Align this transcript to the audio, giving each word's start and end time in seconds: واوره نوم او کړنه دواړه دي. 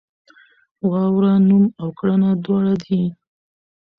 واوره 0.89 1.33
نوم 1.47 1.63
او 1.81 1.87
کړنه 1.99 2.29
دواړه 2.43 2.73
دي. 2.83 3.03